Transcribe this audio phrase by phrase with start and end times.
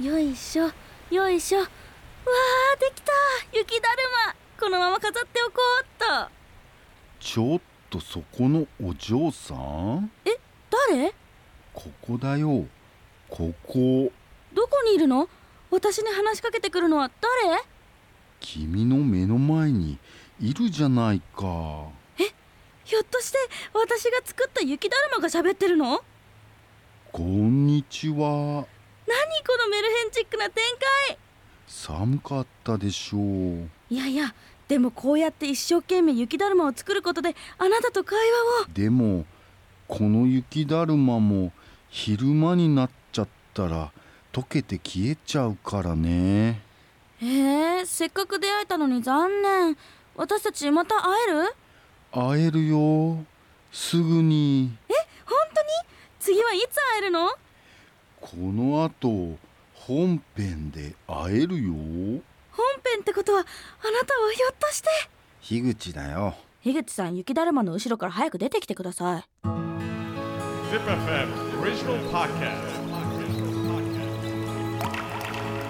[0.00, 0.70] よいしょ
[1.10, 1.58] よいしょ。
[1.60, 1.68] わあ
[2.80, 3.12] できた。
[3.52, 4.34] 雪だるま。
[4.58, 6.30] このまま飾っておこうっと。
[7.20, 7.60] ちょっ
[7.90, 10.10] とそこのお嬢さん？
[10.24, 10.38] え
[10.88, 11.12] 誰？
[11.74, 12.64] ここだよ。
[13.28, 14.10] ここ。
[14.54, 15.28] どこにいるの？
[15.70, 17.10] 私に話しかけてくるのは
[17.44, 17.62] 誰？
[18.40, 19.98] 君の目の前に
[20.40, 21.88] いるじゃないか。
[22.84, 23.38] ひょっとして
[23.74, 26.02] 私が作った雪だるまが喋ってるの？
[27.12, 28.16] こんにちは。
[28.16, 28.79] 何
[29.10, 30.62] このメルヘンチックな展
[31.08, 31.18] 開。
[31.66, 33.68] 寒かったでしょう。
[33.90, 34.32] いやいや
[34.68, 38.16] でもこうやって一生懸命雪だるまを作ることであなたと会
[38.58, 38.72] 話を。
[38.72, 39.24] でも
[39.88, 41.52] この雪だるまも
[41.88, 43.90] 昼間になっちゃったら
[44.32, 46.62] 溶けて消えちゃうからね。
[47.20, 49.76] えー、せっかく出会えたのに残念。
[50.14, 51.54] 私たちまた会える？
[52.12, 53.24] 会えるよ。
[53.72, 54.70] すぐに。
[55.26, 55.68] 本当に？
[56.20, 57.30] 次はいつ会えるの？
[58.20, 59.38] この後
[59.74, 61.72] 本編で会えるよ？
[61.72, 64.88] 本編ってことはあなたはひょっとして？
[65.40, 66.34] 樋口だよ。
[66.62, 69.24] 樋口さん雪だるまの後ろから早く出てきてください。
[69.42, 71.28] Zip FM
[71.60, 72.60] original podcast.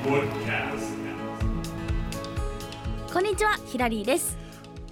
[0.05, 0.98] Woodcast.
[3.12, 4.37] こんにちはヒラリーです。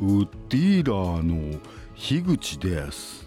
[0.00, 1.58] ウッディーラーの
[1.96, 3.26] 樋口です。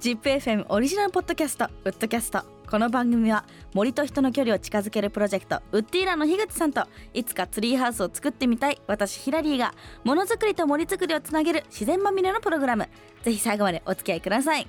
[0.00, 8.80] ZIPFM オリジナルポッドキャストウッドキャストこの番組は森と人の距離を近づけるプロジェクトウッディーラーの樋口さんといつかツリーハウスを作ってみたい。
[8.88, 12.88] 私ヒラリーがものづくりと森づくりをつなげる自然まみれのプログラム。
[13.22, 14.66] ぜひ最後までお付き合いください。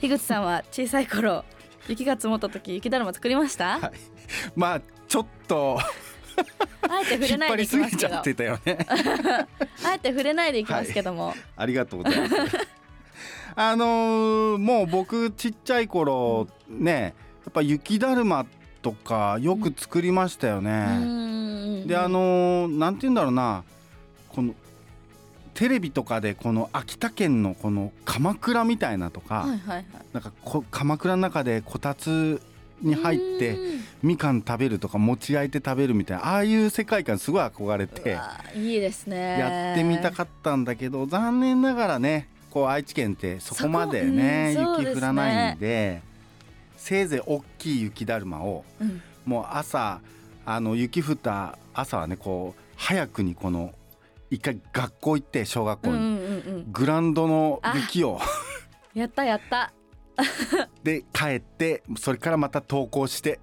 [0.00, 1.44] 樋口さんは小さい頃
[1.86, 3.92] 雪が積もった時雪だるま作りました、 はい。
[4.56, 5.78] まあちょっと
[6.88, 8.16] あえて触れないでいきますけど。
[8.16, 8.22] あ
[9.94, 12.77] えて触れないでいきますけども、ありがとうございます
[13.60, 16.92] あのーもう僕ちっちゃい頃ね
[17.44, 18.46] やっぱ雪だるま
[18.82, 23.64] とかよく作りましたようね、であのーなんて言うんだろうな
[24.28, 24.54] この
[25.54, 29.84] テレビとかでこの秋田県のこの鎌倉みたいなとか、はいはいはい。
[30.12, 32.40] なんかこ鎌倉の中でこたつ
[32.80, 33.58] に入って
[34.04, 39.40] みかん食べるとか餅焼いて食べるみたいなああいう世界観すごい憧れうてわいいですね。
[39.40, 46.02] やってみたかったんだけど残念ながらねこう愛知県ってそこまでねうん雪降らないんで
[46.76, 49.02] せいぜい大きい雪だるまをうん。
[49.24, 50.00] もう朝
[50.46, 53.72] あの雪降った朝はねこう早くにこの
[54.30, 58.20] 一回学校行って小学校に、グラウンドの雪を。
[58.94, 59.72] やったやった
[60.82, 63.40] で帰ってそれからまた登校して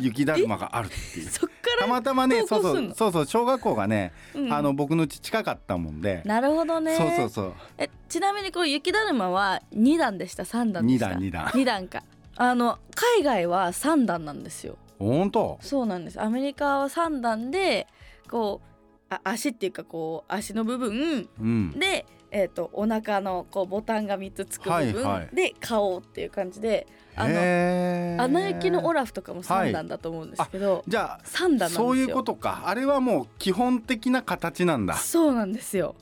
[0.00, 1.28] 雪だるまがあるっていう。
[1.28, 4.52] そっからたまたまねそうそうそうそう小学校がね、うん。
[4.52, 6.96] あの僕の家近かったもんで、なるほどね。
[6.96, 7.52] そうそうそう。
[7.78, 11.08] えちなみにこの雪だるまは2段でした？3段で二した？
[11.10, 11.50] 段二段。
[11.54, 12.02] 二段か。
[12.36, 12.78] あの
[13.16, 14.76] 海外は3段なんですよ。
[14.98, 15.58] 本当？
[15.60, 16.20] そうなんです。
[16.20, 17.86] アメリカは3段で
[18.28, 21.70] こうあ足っていうかこう足の部分うん。
[21.78, 25.34] でえー、とお腹のこうボタンが3つつく部分、はいはい。
[25.34, 28.22] で顔っていう感じであのへー。
[28.22, 31.66] アナ雪のオラフとかも3段だと思うんですけど、じゃ3段なんですよ。
[31.66, 32.62] あそういうことか。
[32.66, 34.94] あれはもう基本的な形なんだ。
[34.94, 35.94] そうなんですよ。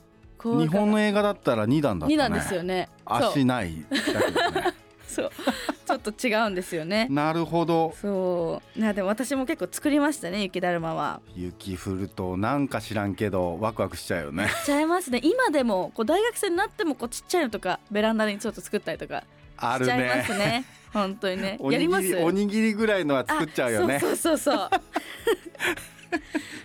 [0.43, 2.15] 日本の映画だったら二段だったね。
[2.15, 2.89] 2段ですよね。
[3.05, 4.73] 足ないだけどね。
[5.07, 5.31] そう
[5.87, 7.07] ちょっと違うんですよね。
[7.09, 7.95] なるほど。
[8.01, 8.79] そう。
[8.79, 11.21] いやでも私も結構作りましたね雪だるまは。
[11.33, 14.49] 雪降るとなんか知らんけどワクワクしちゃうよね。
[14.49, 15.21] しちゃいますね。
[15.23, 19.23] 今でもこう大学生になってもこうちっちゃいのとかベランダにちょっと作ったりとか
[19.55, 20.65] あるしちゃいまねすね。
[20.91, 21.55] 本当にね。
[21.61, 23.95] おやりますにぎりおにぎりぐらいのは作っちゃうよね。
[23.95, 24.69] あそうそうそうそう。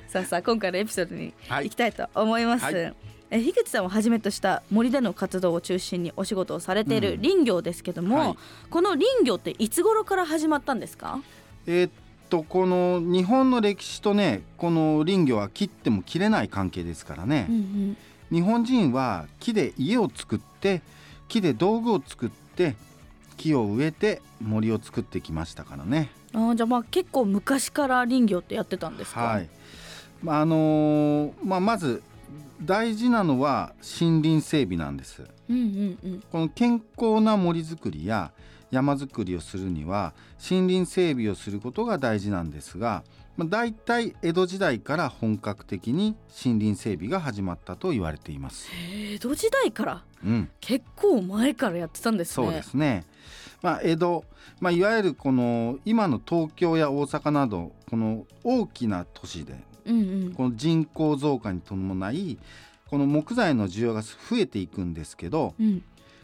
[0.08, 1.66] さあさあ今回のエピソードにはい。
[1.66, 2.94] 行きたいと思います、はい
[3.34, 7.22] え樋口さんをはじめとした森での活動を中心にお仕事をされているうん。
[7.22, 8.36] 林業ですけども、はい。
[8.68, 11.18] この林業っていつ頃から始まったんですか？
[11.66, 11.90] えーっ
[12.28, 17.96] とこの日本の歴史とねこの林業は切っても切れない関係ですからね、うん
[18.30, 20.80] 日本人は木で家を作って
[21.28, 22.76] 木で道具を作って
[23.36, 26.10] 木を植えて森を作ってきましたからね。
[26.32, 29.20] うん、あーじゃあまあ結構昔から林業ってやってたんですか？
[29.20, 29.48] はい。
[30.22, 32.02] まああのーまあまず
[32.62, 35.22] 大事なのは森林整備なんです。
[35.48, 38.32] うんうんうんこの健康な森づくりや
[38.70, 40.14] 山づくりをするには
[40.50, 43.04] 森林整備をすることが大事なんですが、
[43.36, 48.68] まあ、大体江戸時代から本格的に森林整備が始まったと言われています。
[49.14, 50.04] 江戸時代から？
[50.24, 53.04] うん、結構前からやってたんですねそうですね。
[53.60, 54.24] まあ、江戸、
[54.60, 59.54] まあ、いわゆるこの今の東京や大阪などこの大きな都市で
[59.86, 60.00] うんう
[60.30, 60.32] ん。
[60.34, 62.38] この人口増加に伴い
[62.88, 65.82] この木材の需要が増えていくんですけどうん。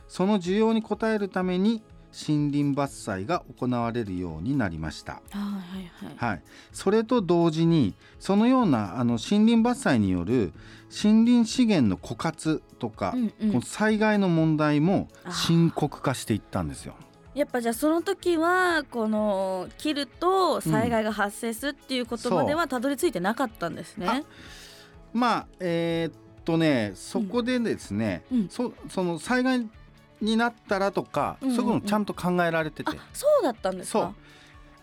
[0.08, 5.20] その需要に応えるために森林伐採が行われるようになりました。
[5.32, 6.16] あはいはい。
[6.16, 10.52] はい、それと同時にそのようなあの森林伐採による
[10.90, 13.52] 森林資源の枯渇とか、うんうん。
[13.52, 16.94] この災害の問題も深刻化していったんですよ。
[17.38, 24.24] やっぱじゃあその時はこの切ると災害が発生するっていうことまではたどり着いてなかったんですね。
[25.12, 28.48] まあえーっとねそこでですね、うん。
[28.48, 29.68] そその災害
[30.20, 31.56] になったらとか、うんうんうん。
[31.56, 34.02] そういうこともちゃんと考えられてて、あそうだったんですそう。
[34.02, 34.14] か。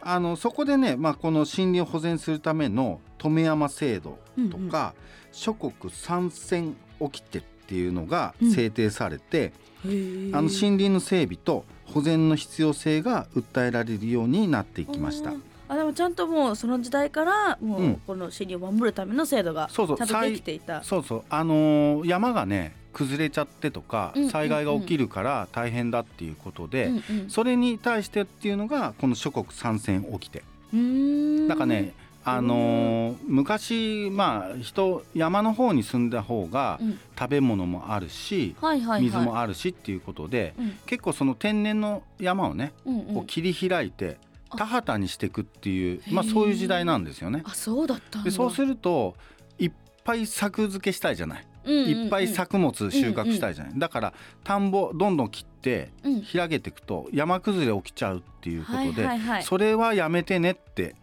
[0.07, 4.19] あのそこでね、まあ、この森林を保全するための留山制度
[4.52, 4.94] とか、
[5.31, 9.52] 諸国参戦掟っていうのが制定されて、
[9.84, 15.32] うんうん、あの森林の整備と保全の必要性が訴えられるようになっていきました。
[15.32, 15.44] うん。
[15.68, 17.92] あでもちゃんともうその時代からもうん。
[17.94, 19.98] うこの森林を守るための制度がちそうそう。
[20.00, 20.84] ゃんとできていた。
[20.84, 21.24] そうそう。
[21.30, 24.32] あのー山がね崩れちゃってとかうんうんうん。
[24.32, 27.30] 災害が起きるから大変だっていうことで、うんうん。
[27.30, 30.44] それに対してっていうのがこの諸国参戦起きて。
[30.74, 31.48] うーん。
[31.48, 31.94] だからね
[32.25, 37.00] あのー昔まあ人山の方に住んだ方がうん。
[37.18, 40.77] 食べ物もあるしはいはいはい、水もあるしっていうことでうん。
[40.86, 43.16] 結構その天然の山をねうんうん。
[43.16, 44.18] こう切り開いて
[44.50, 44.57] あ。
[44.57, 47.44] 田畑にしていくっていうまあそういう時代なんですよね。
[47.45, 48.22] あそうだった。
[48.24, 49.16] でそうすると
[49.60, 49.71] いっ
[50.04, 51.89] ぱい作付けしたいじゃない、うんうんうん。
[52.04, 54.13] いっぱい作物収穫したいじゃない、だから
[54.44, 56.21] 田んぼどんどん切ってうん。
[56.21, 59.44] 開けていくと山崩れ起きちゃうっていうことで、はいはいはい。
[59.44, 60.95] それはやめてねって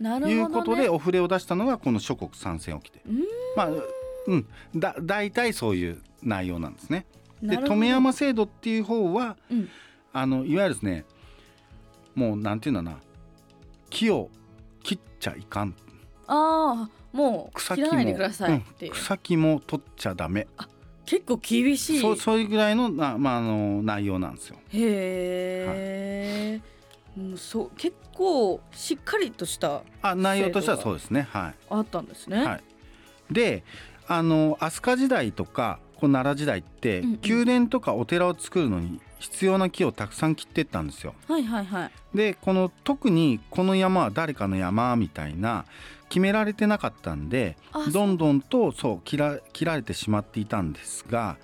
[0.00, 3.02] いうことでお触れを出したのがこの諸国参戦起きて。
[3.56, 3.68] まあ
[4.26, 4.46] うん。
[4.74, 7.06] だ大体そういう内容なんですね。
[7.42, 7.74] でなるほど。
[7.74, 9.68] 留山制度っていう方はうん。
[10.12, 11.04] あのいわゆるですね
[12.14, 12.98] もうなんていうんだな。
[13.90, 14.28] 木を
[14.82, 15.74] 切っちゃいかん。
[16.26, 18.96] ああもう草木も切らないでくださいっていう、うん。
[18.96, 20.46] 草木も取っちゃダメ。
[21.06, 22.00] 結構厳しい。
[22.00, 24.56] そうそういうぐらいのな、まあ、あの内容なんですよ。
[24.72, 26.64] へえ、も
[27.18, 31.28] うそう結構しっかりとしたあ内容としてはそうですね。
[31.30, 32.62] はあったんですい、ね、はい、
[33.32, 33.64] で
[34.06, 37.20] あの飛鳥時代とかこう奈良時代って、うんうん。
[37.22, 41.14] 宮殿とかお寺を作るのに必要な木をたくさん切ってったんですよ。
[41.28, 41.90] はいはいはい。
[42.14, 45.66] でこの特にこの山は誰かの山みたいな
[46.08, 51.36] 決められてなかったんであどんどんとそう切ら切られてしまっていたんですが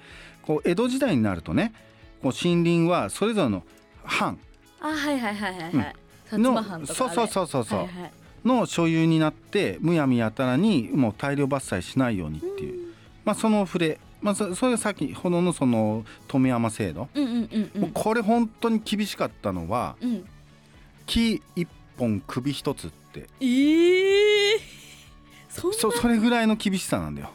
[0.43, 1.73] こう江戸時代になるとね
[2.23, 3.63] こう森林はそれぞれの
[4.05, 4.39] 藩
[4.89, 5.81] あはいはいはいはいはい、うん。
[5.81, 5.95] 薩
[6.31, 8.13] 摩藩とかそうそうそうそうそう、はいはい。
[8.45, 12.95] の所有になってむやみやたらにもう大量伐採しないようにっていう、
[13.25, 20.25] まあ、その触れ、まあ、そそれが先ほどのその富山制度、うんうんうんうこれ本当に厳しかったのはうん。
[21.07, 23.29] 木一本首一つって。
[23.41, 24.61] ええ
[25.49, 25.77] そんな？
[25.77, 27.31] そそれぐらいの厳しさなんだよ。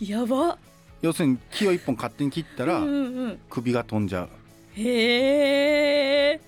[0.00, 0.58] やば。
[1.02, 3.38] 要するに木を一本勝手に切ったらうんうんうん。
[3.50, 4.28] 首が飛んじゃう。
[4.76, 6.40] へえ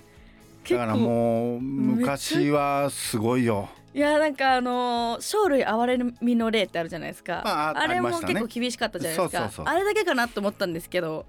[0.74, 3.68] だからもう昔はすごいよ。
[3.94, 9.62] いやなんかあのー生類憐れみの例ってあるじゃないですか、まああれも結構厳しかったじゃないですか。
[9.64, 11.24] あれだけかなと思ったんですけど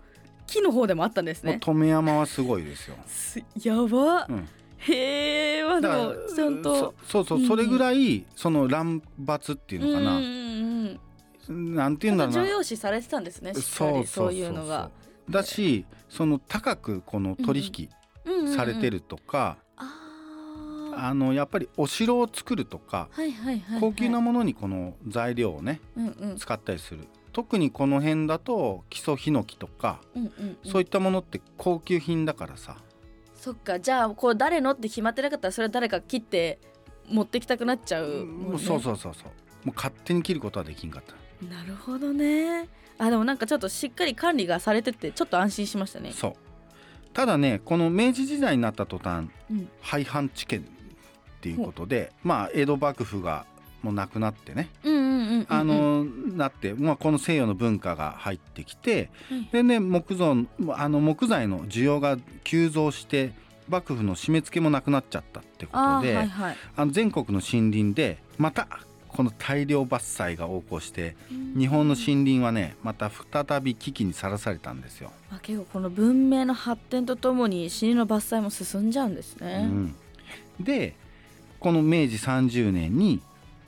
[0.47, 1.59] 木の方でもあったんですね。
[1.61, 4.47] 富山はすごいですよ、すやば、うん、
[4.79, 7.47] へえまだもちゃんとそそうそう、うん。
[7.47, 12.43] それぐらいその乱伐っていうのかな、うんうんうんなんていうんだろうな。
[12.43, 14.91] 重要視されてたんですねしっかりそういうのが。
[15.29, 17.89] だしその高くこの取引
[18.55, 19.57] されてるとか、
[20.95, 23.81] あのやっぱりお城を作るとかはいはいはいはい。
[23.81, 26.37] 高級なものにこの材料をねうんうん。
[26.37, 27.07] 使ったりする。
[27.33, 30.31] 特にこの辺だと基礎ヒノキとか、うんうん
[30.63, 30.71] うん。
[30.71, 32.77] そういったものって高級品だからさ。
[33.35, 33.79] そっか。
[33.79, 36.59] じゃあこう誰のって決まってなかったらそれは誰か切って
[37.07, 38.59] 持ってきたくなっちゃうもんね。
[38.59, 39.67] そうそうそうそう。
[39.67, 41.13] もう勝手に切ることはできんかった。
[41.45, 42.67] なるほどね。
[42.97, 46.11] あでもなんかちょっとしっかり管理がされててちょっと安心しましたね。
[46.13, 46.33] そう
[47.17, 49.67] ただねこの明治時代になった途端うん。
[49.81, 53.47] 廃藩置県っていうことでまあ江戸幕府が
[53.81, 55.45] もうなくなってねうんうんうんうんうん。
[55.49, 60.35] あのなって、まあ、この西洋の文化が入ってきてはいでね木造
[60.75, 63.33] あの木材の需要が急増して
[63.67, 66.55] 幕府の締め付けもなくなっちゃったってこあとであ、ーはいはい。
[66.85, 68.67] の全国の森林でまた
[69.17, 71.15] この大量伐採が横行して
[71.57, 75.11] 日本の森林はねまた再び危機にさらされたんですよ。
[75.31, 79.95] あ結構この文明の発展とともに森林の伐採も進んじゃうんですうね、ん、
[80.59, 80.93] で
[81.59, 83.19] この明治30年に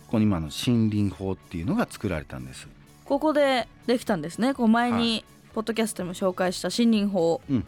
[0.07, 2.67] この今の森林法っていうのが作られたんです。
[3.03, 4.53] ここでできたんですね。
[4.53, 5.25] こう前はに
[5.55, 7.55] ポッドキャストでも紹介した森林法、うん。
[7.55, 7.65] はい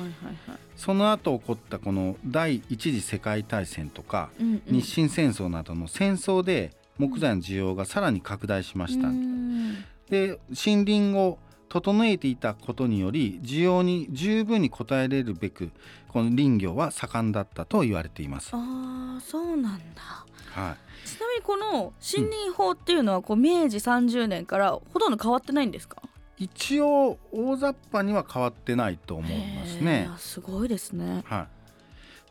[0.00, 0.58] はいはい。
[0.76, 4.80] その後起こったこの第一次世界大戦とかうんうん。
[4.80, 9.08] 日清戦争などの戦争で木材の需要がさらに拡大しました。
[9.08, 9.84] うん。
[10.08, 15.70] で森林を整えていたことにより需要に十分に応えれるべく
[16.08, 18.50] この林業は盛んだったと言われています。
[18.52, 20.24] ああそうなんだ。
[20.52, 26.00] はい、ちなみにこの森林法っていうのはこう明治30年からほとんど変わってないんですか？
[26.36, 30.08] 一応大雑把には変わってないと思いますね。
[30.18, 31.22] すごいですね。
[31.24, 31.46] はい、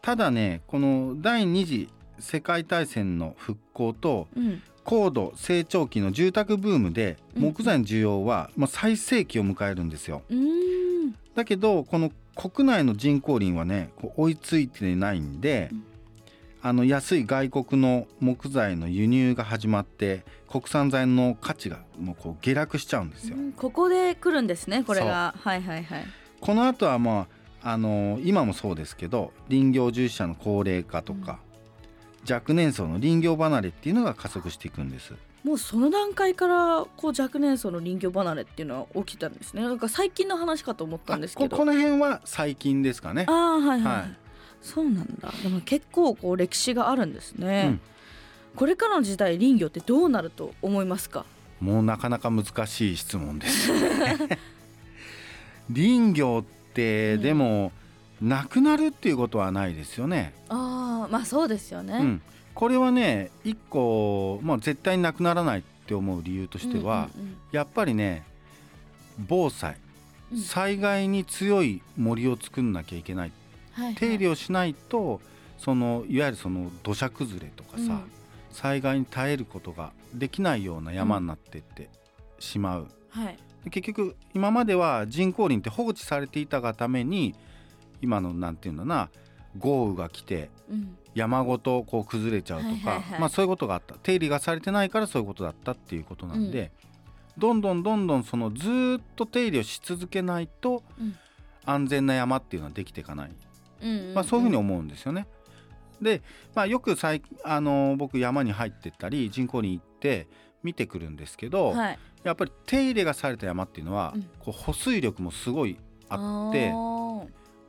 [0.01, 1.89] ただねこの第二次
[2.23, 4.61] 世界大戦の復興とうん。
[4.85, 7.41] 高度成長期の住宅ブームでうん。
[7.43, 10.23] 木材の需要はまあ最盛期を迎えるんですよ。
[11.35, 15.83] だけどこの国内の人工林はね追いついてないんで、うん。
[16.65, 23.35] あの安い外国の木材の輸入が始まって国産材の価値がもうこう下落しちゃうんですよ。
[23.37, 23.51] うん。
[23.51, 25.35] ここで来るんですねこれが。
[25.39, 26.05] はいはいはい。
[26.39, 27.27] この後はま
[27.61, 31.39] ああの今もそうですけど林業従事者の高齢化とか、
[32.29, 35.13] 若年層の林業離れっていうのが加速していくんです。
[35.43, 39.61] もうその段階からこう若年層の林業離れっていうのは起きたんですね。
[39.61, 41.47] なんか最近の話かと思ったんですけど。
[41.47, 43.25] あここの辺は最近ですかね。
[43.27, 44.17] ああはいはい、はい。
[44.61, 45.33] そうなんだ。
[45.43, 47.81] でも結構こう歴史があるんですね、うん。
[48.55, 51.25] これからの時代林業ってどうなると思いますか？
[51.59, 53.69] もうなかなか難しい質問です。
[55.73, 57.71] 林業ってうんでも、
[58.23, 60.33] なくなるっていうことはないですよね。
[60.47, 62.21] ああまあそうですよね、うん、
[62.55, 68.23] これはね一個、まあ、絶対になくならないって思う理由としては、うんうんやっぱりね
[69.27, 69.77] 防災。
[70.31, 70.39] うん。
[70.39, 73.31] 災害に強い森を作んなきゃいけない。
[73.73, 73.95] はいはい。
[73.95, 75.21] 手入れをしないと
[75.59, 78.03] そのいわゆるその土砂崩れとかさ、うん。
[78.51, 81.89] 災害に耐えることができないような山になってって
[82.39, 83.37] しまう、はい。
[83.63, 87.35] で結局今までは人工林って放置されていたがために
[88.03, 89.09] 今のなんていうんだな
[89.57, 90.97] 豪雨が来てうん。
[91.15, 93.93] 山ごとこう崩れちゃうとか、まあ、そういうことがあった。
[93.95, 96.71] 手入れがされてないからそういうことだったっていうことなんで、
[97.37, 101.15] どんどんどんどんそのずーっと手入れをし続けないとうん。
[101.65, 103.31] 安全な山っていうのはできていかない、
[104.13, 105.27] まあ、そういうふうに思うんですよね。
[106.01, 106.21] で、
[106.55, 110.27] まあ、よく最あの僕山に入ってったり人工林行って
[110.63, 111.99] 見てくるんですけど、はい。
[112.23, 114.23] やっぱり手入れがされた山っていうのは、うん。
[114.39, 115.77] こう保水力もすごい
[116.09, 116.73] あって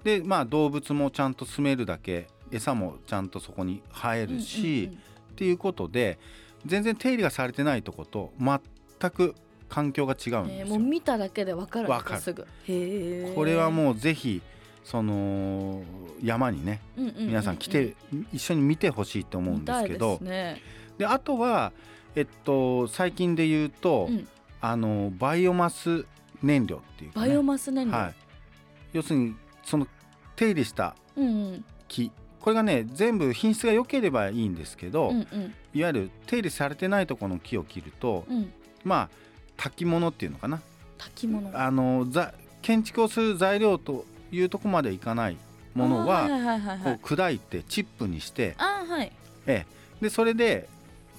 [0.05, 4.91] で、まあ、動物もちゃんと住めるだけ餌もちゃんとそこに生えるし、
[5.33, 6.19] っていうことで
[6.67, 9.35] 全然手入れがされてないとこと全く
[9.69, 10.67] 環境が違うんうんですよ。
[10.67, 13.33] えーもう見ただけでわかるんですわかる。
[13.35, 14.41] これはもうぜひ
[14.85, 15.83] その
[16.23, 17.97] 山にね皆さん来て、
[18.33, 20.13] 一緒に見てほしいと思うんですけど。
[20.13, 20.61] ですね。
[20.99, 21.73] であとは、
[22.15, 24.29] えっと、最近で言うと、うん。
[24.61, 26.07] あのバイオマス
[26.43, 27.27] 燃料っていうか、ね。
[27.27, 28.15] バイオマス燃料、はい、
[28.95, 29.35] 要するに
[29.65, 29.87] その
[30.37, 31.65] 手入れしたうんうん。
[31.89, 32.11] 木。
[32.41, 35.55] これがね全部品質が良ければいいんですけど、うんうん。
[35.73, 38.53] いわゆる手入れされてないところの木を切ると、うん。
[38.85, 39.09] まあ
[39.57, 40.61] 炊き物っていうのかな。
[40.99, 41.51] 炊物。
[41.59, 45.37] あのざ建築をする材料というとこまでいかない
[45.75, 46.29] ものは
[47.03, 49.13] 砕いてチップにして、はい。
[49.47, 49.67] え
[50.01, 50.69] え、でそれで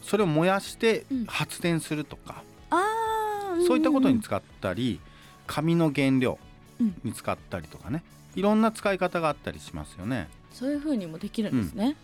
[0.01, 1.25] それを燃やしてうん。
[1.25, 4.99] 発電するとか、あーそういったことにん使ったり
[5.47, 6.37] 紙の原料
[6.79, 6.95] うん。
[7.03, 8.03] に使ったりとかね
[8.35, 10.27] いろんな使い方があったりしますよね。
[10.51, 11.95] そういう風にもできるんですね、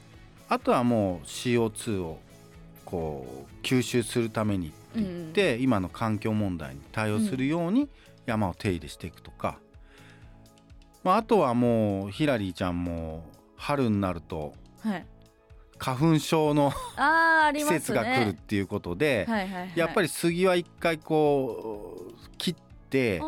[0.50, 2.20] あとはもう CO2 を
[2.84, 7.88] こう吸収するためにって言って、今の環境問題に対応するように
[8.26, 9.58] 山を手入れしていくとか、
[11.04, 13.24] まあ、あとはもうヒラリーちゃんも
[13.56, 15.06] 春になるとはい。
[15.78, 16.72] 花粉症の
[17.56, 19.28] 季節が来るっていうことで、
[19.76, 22.56] やっぱり杉は一回こう切っ
[22.92, 23.22] て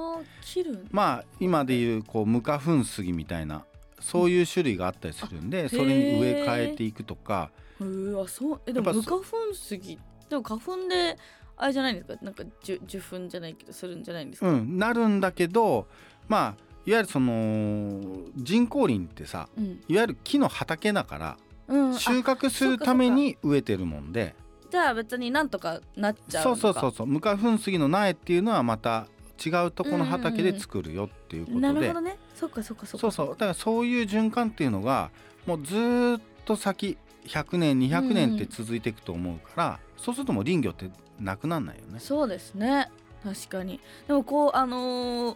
[0.92, 3.64] まあ今でいうこう無花粉杉みたいな
[4.00, 7.50] そういう種類があったりするんで、それに植え替えていくとか。
[7.80, 8.24] へー。
[8.24, 9.98] あそうえでも無花粉杉
[10.30, 11.18] でも花粉で
[11.56, 12.18] あれじゃないんですか？
[12.22, 15.88] なんか受受粉じゃないけどするんじゃないんですか、うん、なるんだけど
[16.28, 18.02] まあいわゆるその
[18.36, 19.82] 人工林ってさうん。
[19.88, 24.36] いわゆる木の畑だからうん、収穫するために植えてるもんで。
[24.70, 27.08] じゃあ別になんとかなっちゃうそうそうそうそう。
[27.08, 29.08] 無花粉杉の苗っていうのはまた
[29.44, 31.62] 違うとこの畑で作るよっていうことで。
[31.62, 32.18] なるほどね。
[32.36, 33.00] そっかそっかそっか。
[33.00, 33.28] そうそう。
[33.30, 35.12] だからそういう循環っていうのが
[35.46, 42.00] もうずーっと先100年200年って続いていくと思うから、そうするともう林業ってなくなんないよね。
[42.00, 42.90] そうですね。
[43.24, 43.80] 確かに。
[44.08, 45.36] でもこうあの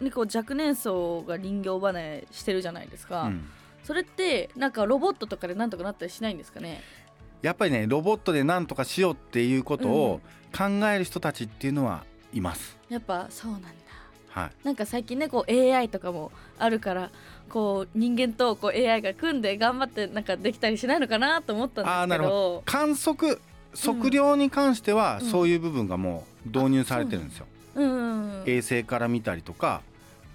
[0.00, 3.46] ね、こう若年層が林業離れしてるじゃないですか、うん。
[3.84, 6.82] それってなんかロボットとかでなんとかなったりしないんですかね？
[7.42, 10.20] やっぱりねロボットで何とかしようっていうことを
[10.56, 12.76] 考える人たちっていうのはいます。
[12.88, 13.68] やっぱそうなんだ。
[14.28, 17.10] はい、なんか最近ねこう AI とかもあるから
[17.48, 22.00] こう人間とこう AI が組んで頑張ってなんかできたりしないのかなと思ったんですけど。
[22.00, 23.40] あーなるほ観測
[23.74, 25.30] 測量に関してはうん。
[25.30, 27.46] そういう部分がもう導入されてるんですよ。
[27.76, 28.42] うん。
[28.46, 29.82] 衛星から見たりとか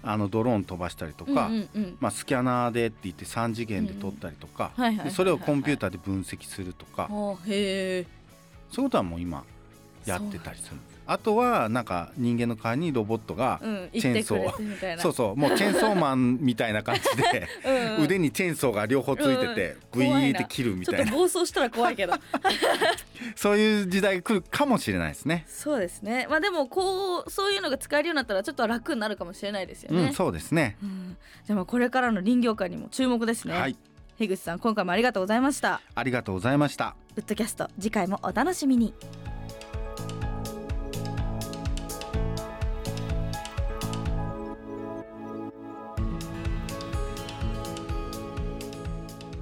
[0.02, 1.96] あのドローン飛ばしたりとか、うんうんうん。
[2.00, 4.72] まあ、スキャナーでって言って3次元で撮ったりとか
[5.10, 7.08] それをコンピューターで分析するとか。
[7.10, 8.06] あへえ
[8.70, 9.44] そういうことはもう今
[10.06, 10.76] やってたりする
[11.10, 14.96] あとはなんか人間の代わりにロボットがうんチェーンソー。
[14.96, 15.02] な。
[15.02, 17.48] そうそうもうチェーンソーマンみたいな感じで。
[17.66, 18.04] うんうん。
[18.04, 22.12] 腕にチェーンソーが両方ついててブイーって切るみちょったといな暴走したら怖いけど。
[23.34, 25.46] そういう時代が来るかもしれないですね。
[25.48, 26.28] そうですね。
[26.30, 30.76] まあでもこうそういうのが使えるようになったらちょっと楽になるかもしれないですよね、うん、そうですね。
[30.80, 31.16] うん。
[31.44, 33.76] じゃあまあこれからの林業界にも注目ですね、はい、
[34.16, 35.80] 樋口さん今回もありがとうございました。
[35.92, 36.94] ありがとうございました。
[37.16, 38.94] ウッドキャスト次回もお楽しみに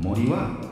[0.08, 0.67] 森は